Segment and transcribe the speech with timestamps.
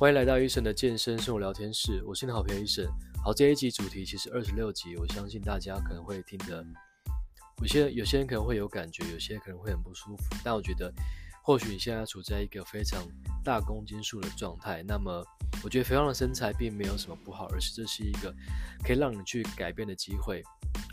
[0.00, 2.90] 欢迎来到医生的健身生活聊天室，我是你的好朋友医生。
[3.22, 6.64] 好，这一集主题其实二十六集，我相信大家可能会听得，
[7.60, 10.22] 有些有些人可能会有感觉，有些可能会很不舒服。
[10.42, 10.90] 但我觉得，
[11.44, 13.06] 或许你现在处在一个非常
[13.44, 15.22] 大公斤数的状态，那么
[15.62, 18.34] 我觉得肥胖的身材并没有什么不好，而是这是一个
[18.82, 20.42] 可以让你去改变的机会。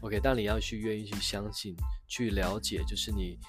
[0.01, 1.73] OK，但你要去愿意去相信、
[2.09, 3.39] 去了解，就是你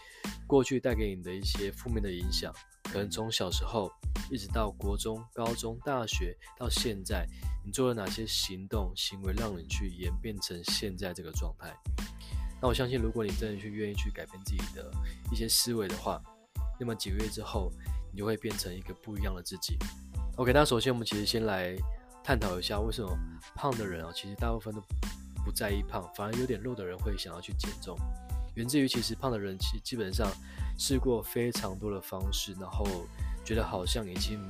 [0.47, 2.55] 过去带给你的一些负面的影响。
[2.92, 3.91] 可能从小时候
[4.30, 7.27] 一直到国中、高中、大学，到现在，
[7.65, 11.74] 你做了哪些行动、行为，让你去演变成现在这个状态？
[12.60, 14.91] 那我相信，如果你真的去愿意去改变自己的
[15.30, 16.20] 一些思维的话，
[16.80, 17.70] 那么几个月之后，
[18.12, 19.79] 你就会变成一个不一样的自己。
[20.37, 21.77] OK，那首先我们其实先来
[22.24, 23.16] 探讨一下，为什么
[23.55, 24.82] 胖的人啊，其实大部分都
[25.45, 27.96] 不在意胖，反而有点肉的人会想要去减重。
[28.55, 30.29] 源自于其实胖的人其基本上
[30.78, 32.87] 试过非常多的方式，然后
[33.45, 34.40] 觉得好像已经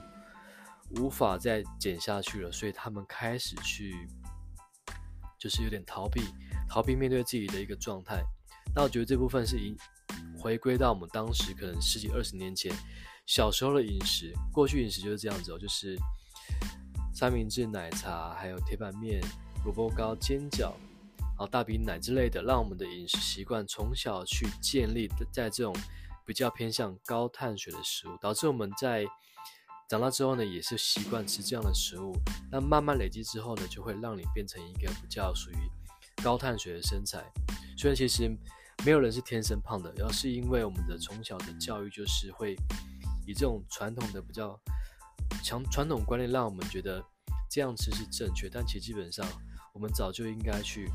[1.01, 4.07] 无法再减下去了，所以他们开始去
[5.39, 6.23] 就是有点逃避，
[6.69, 8.23] 逃避面对自己的一个状态。
[8.75, 9.75] 那我觉得这部分是一
[10.39, 12.71] 回归到我们当时可能十几二十年前
[13.27, 15.97] 小时候的饮食，过去饮食就是这样子哦，就是
[17.15, 19.21] 三明治、奶茶，还有铁板面、
[19.65, 20.75] 萝卜糕、煎饺。
[21.21, 25.73] 然后，大饼奶之类的，让我们的饮食习惯从小去建立在这种
[26.29, 29.07] 比较偏向高碳水的食物，导致我们在
[29.89, 32.13] 长大之后呢，也是习惯吃这样的食物。
[32.53, 35.57] 那慢慢累积之后呢，就会让你变成一个比较属于
[36.23, 37.25] 高碳水的身材。
[37.79, 38.31] 所以其实
[38.85, 42.55] 没有人是天生胖的，而是因为我们的从小的教育就是会
[43.27, 44.55] 以这种传统的比较
[45.43, 47.03] 强传统观念，让我们觉得
[47.51, 49.27] 这样吃是正确，但其实基本上
[49.73, 50.91] 我们早就应该去。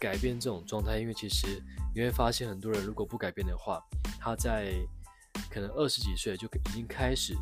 [0.00, 1.60] 改变这种状态，因为其实
[1.92, 3.82] 你会发现，很多人如果不改变的话，
[4.20, 4.74] 他在
[5.50, 7.36] 可能二十几岁就已经开始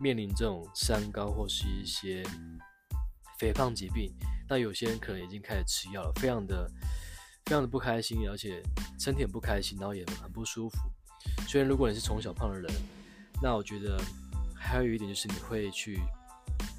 [0.00, 2.22] 面临这种三高或是一些
[3.38, 4.12] 肥胖疾病。
[4.48, 6.70] 那有些人可能已经开始吃药了，非常的
[7.44, 8.62] 非常的不开心，而且
[8.98, 10.78] 身体很不开心，然后也很不舒服。
[11.48, 12.72] 虽然如果你是从小胖的人，
[13.42, 14.00] 那我觉得
[14.54, 16.00] 还有一点就是你会去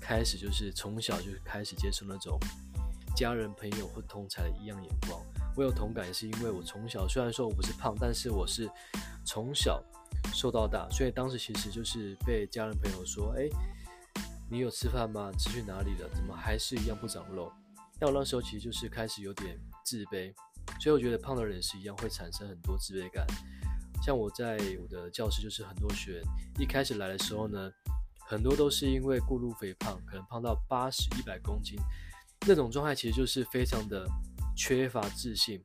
[0.02, 2.40] 开始就是从小就开始接受那种。
[3.16, 5.20] 家人、朋友或同侪的异样眼光，
[5.58, 8.70] 我有同感，也是因为我从小虽然说我不是胖，但是我是
[9.26, 9.84] 从小
[10.32, 13.50] 瘦到大，所以当时其实就是被家人朋友说：“哎，
[14.52, 15.32] 你有吃饭吗？
[15.36, 16.08] 吃去哪里了？
[16.14, 17.52] 怎么还是一样不长肉？”
[17.98, 20.32] 但我那时候其实就是开始有点自卑，
[20.80, 23.26] 所以我觉得胖的人是一样会产生很多自卑感。
[24.04, 26.24] 像我在我的教室，就是很多学员
[26.60, 27.72] 一开始来的时候呢，
[28.28, 31.80] 很多都是因为过度肥胖，可能胖到八十、一百公斤。
[32.46, 34.08] 那种状态其实就是非常的
[34.58, 35.62] 缺乏自信，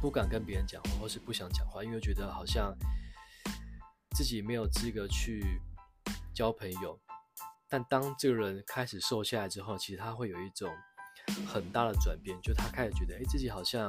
[0.00, 2.76] 不敢跟别人讲话，或是不想讲话，因为觉得好像
[4.16, 5.62] 自己没有资格去
[6.34, 7.00] 交朋友。
[7.68, 10.68] 但当这个人开始瘦下来之后，其实他会有一种
[11.46, 13.88] 很大的转变，就他开始觉得，哎，自己好像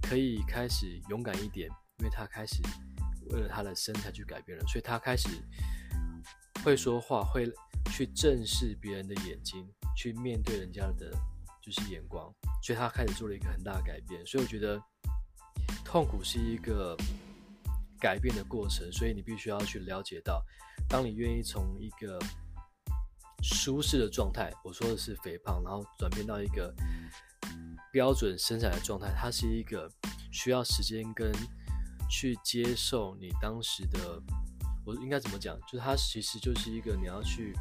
[0.00, 1.68] 可以开始勇敢一点，
[1.98, 2.62] 因为他开始
[3.30, 5.28] 为了他的身材去改变了，所以他开始
[6.64, 7.50] 会说话，会
[7.90, 9.68] 去正视别人的眼睛。
[9.94, 11.12] 去面对人家的，
[11.62, 12.28] 就是眼光，
[12.60, 14.26] 所以他开始做了一个很大的改变。
[14.26, 14.82] 所以我觉得，
[15.84, 16.96] 痛苦是一个
[18.00, 20.44] 改变的过程，所以你必须要去了解到，
[20.88, 22.18] 当你愿意从一个
[23.42, 26.74] 舒适的状态，我说的是肥胖，然后转变到一个
[27.92, 29.88] 标准身材的状态，它是一个
[30.32, 31.32] 需要时间跟
[32.10, 34.20] 去接受你当时的，
[34.84, 35.56] 我应该怎么讲？
[35.60, 37.54] 就是它其实就是一个你要去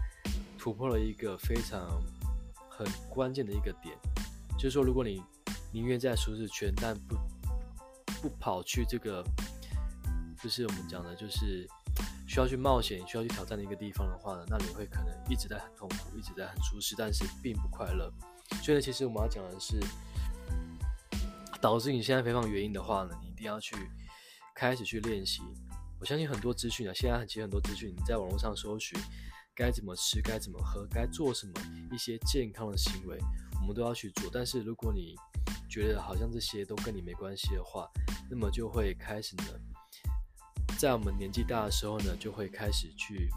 [0.57, 2.01] 突破了一个非常。
[2.83, 3.95] 很关键的一个点，
[4.57, 5.21] 就是说，如果你
[5.71, 7.15] 宁愿在舒适圈，但不
[8.21, 9.23] 不跑去这个，
[10.41, 11.67] 就是我们讲的，就是
[12.27, 18.11] 需要去冒险、需要去挑战的一个地方的话呢，那你会可能一直在很痛苦，一直在很舒适，但是并不快乐。
[18.63, 19.79] 所以呢，其实我们要讲的是，
[21.61, 23.75] 导致你现在肥胖原因的话呢，你一定要去
[24.55, 25.41] 开始去练习。
[25.99, 28.99] 我相信很多资讯啊，现在其实很多资讯，你在网络上搜寻。
[29.61, 31.53] 该怎么吃，该怎么喝，该做什么
[31.91, 33.15] 一些健康的行为，
[33.61, 34.27] 我们都要去做。
[34.33, 35.13] 但是如果你
[35.69, 37.87] 觉得好像这些都跟你没关系的话，
[38.27, 39.43] 那么就会开始呢，
[40.79, 43.29] 在我们年纪大的时候呢，就会开始去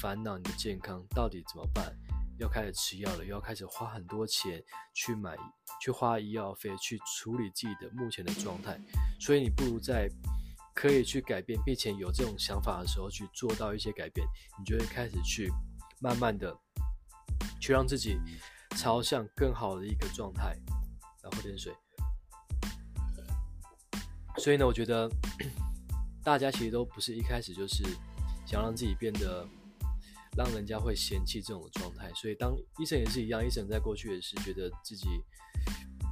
[0.00, 1.96] 烦恼你的健康到底怎么办，
[2.40, 4.60] 要开始吃药了，又要开始花很多钱
[4.94, 5.36] 去买，
[5.80, 8.76] 去花医药费去处理自己的目前的状态。
[9.20, 10.10] 所以你不如在。
[10.76, 14.26] 可以去改变，并且有这种想法的时候去做到一些改变，
[14.58, 15.50] 你就会开始去
[16.00, 16.54] 慢慢的
[17.58, 18.18] 去让自己
[18.76, 20.54] 朝向更好的一个状态。
[21.22, 21.74] 然后喝点水。
[24.38, 25.10] 所以呢，我觉得
[26.22, 27.82] 大家其实都不是一开始就是
[28.46, 29.48] 想让自己变得
[30.36, 32.12] 让人家会嫌弃这种状态。
[32.14, 35.08] 所以当医生也是一样，医生在过去也是觉得自己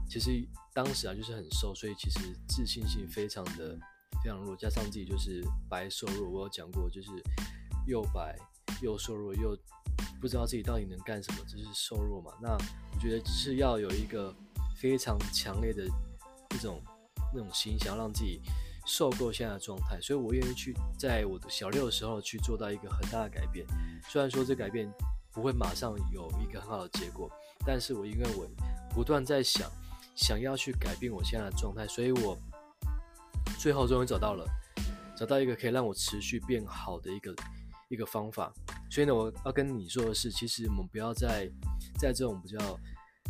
[0.09, 0.31] 其实
[0.73, 2.19] 当时啊就是很瘦，所以其实
[2.49, 3.79] 自信心非常的
[4.25, 7.11] 非常弱，加上自己就是白瘦弱，我有讲过就是
[7.87, 8.35] 又白
[8.81, 9.57] 又瘦弱又
[10.21, 12.33] 不知道自己到底能干什么，就是瘦弱嘛。
[12.41, 14.35] 那我觉得是要有一个
[14.75, 16.83] 非常强烈的一种
[17.35, 18.41] 那种心，想要让自己。
[18.87, 23.67] 受够现在的状态，所以我愿意去在我的小六的时候去做到一个很大的改变。
[24.11, 24.93] 虽然说这改变
[25.33, 27.31] 不会马上有一个很好的结果，
[27.65, 28.47] 但是我因为我
[28.91, 29.73] 不断在想，
[30.15, 32.39] 想要去改变我现在的状态，所以我
[33.65, 34.47] 最后终于找到了，
[35.17, 37.35] 找到一个可以让我持续变好的一个
[37.89, 38.53] 一个方法。
[38.91, 41.51] 所以呢，我要跟你说的是，其实我们不要再
[41.99, 42.59] 在这种比较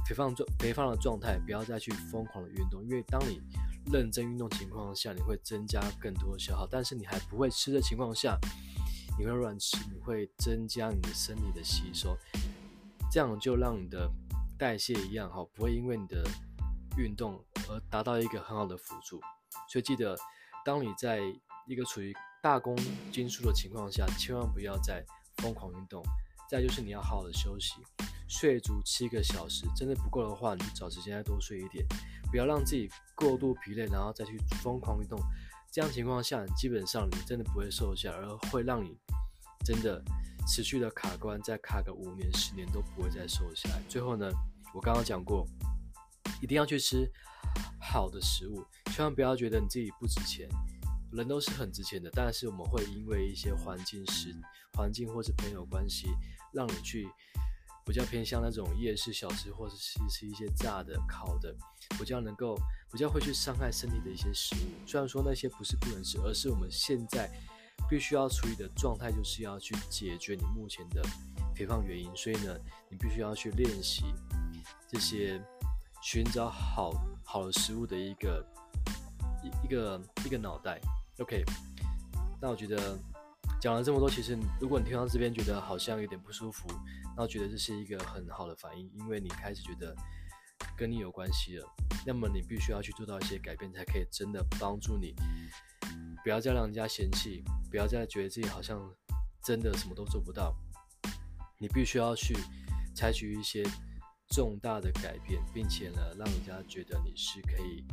[0.05, 3.41] 肥胖状肥胖的状态，不要再去疯狂的运动，因为当你
[3.93, 8.37] 认真运动情况下，你会增加更多的消耗，但是你还不会吃的情况下，
[9.17, 12.19] 你会乱吃，你会增加你的身体的吸收，
[13.09, 14.11] 这样就让你的
[14.59, 16.29] 代谢一样好，不会因为你的
[16.99, 19.21] 运动而达到一个很好的辅助。
[19.69, 20.17] 所以记得，
[20.65, 21.21] 当你在
[21.67, 22.13] 一个处于
[22.43, 22.77] 大公
[23.13, 25.05] 斤数的情况下，千万不要再
[25.39, 26.03] 疯狂运动。
[26.51, 27.75] 再就是你要好好的休息，
[28.29, 31.85] 睡足七个小时，真的不够的话，你找时间再多睡一点。
[32.31, 35.19] 不要让自己过度疲累，然后再去疯狂运动。
[35.73, 38.95] 这样情况下，基本上你真的不会瘦下来，而会让你
[39.65, 40.01] 真的
[40.47, 43.81] 持续的卡关，再卡个五年、十年都不会再瘦下来。
[43.89, 44.31] 最后呢，
[44.75, 45.47] 我刚刚讲过，
[46.43, 47.11] 一定要去吃
[47.81, 50.49] 好的食物，千万不要觉得你自己不值钱。
[51.13, 54.35] 人都是很值钱的，但是我们会因为一些环境时、
[54.73, 56.09] 环境或是朋友关系，
[56.53, 57.09] 让你去。
[57.87, 61.55] 比较偏向那种夜市小吃，或者是吃一些炸的、烤的，
[61.99, 62.59] 比较能够
[62.91, 64.89] 比较会去伤害身体的一些食物。
[64.89, 67.31] 虽然说那些不是不能吃，而是我们现在
[67.87, 71.03] 必须要处理的状态，就是要去解决你目前的
[71.55, 72.11] 肥胖原因。
[72.17, 72.57] 所以呢，
[72.89, 74.05] 你必须要去练习
[74.89, 75.39] 这些
[76.01, 76.91] 寻找好
[77.25, 78.47] 好的食物的一个
[79.43, 80.81] 一一个一个脑袋。
[81.19, 81.43] OK，
[82.41, 82.97] 那我觉得。
[83.61, 86.69] 讲了这么多，其实如果你听到这边觉得好像有点不舒服，
[87.17, 89.97] 那我觉得这是一个很好的反应，因为你开始觉得
[90.77, 91.67] 跟你有关系了。
[92.05, 95.15] 那么你必须要去做到一些改变，才可以真的帮助你，
[96.23, 98.79] 不要再让人家嫌弃，不要再觉得自己好像
[99.43, 100.55] 真的什么都做不到。
[101.57, 102.37] 你必须要去
[102.95, 103.65] 采取一些
[104.35, 107.85] 重大的改变，并且呢，让人家觉得你是可以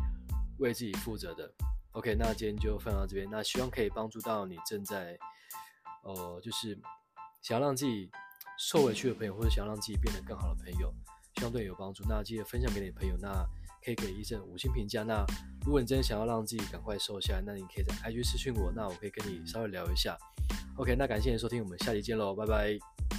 [0.58, 1.54] 为自己负责的。
[1.92, 5.16] OK，那今天就分享到这边，那希望可以帮助到你正在。
[6.04, 6.76] 呃，就是
[7.44, 8.10] 想要让自己
[8.58, 10.92] 受委屈的朋友，或者想要让自己变得更好的朋友，
[11.36, 12.04] 希望对你有帮助。
[12.10, 13.46] 那记得分享给你的朋友，那
[13.86, 15.04] 可以给医生五星评价。
[15.04, 15.24] 那
[15.64, 20.18] 如果你真的想要让自己赶快瘦下来，那你可以在 IG 私讯我，那我可以跟你稍微聊一下。
[20.78, 23.11] OK，那感谢你收听，我们下期见喽，拜拜。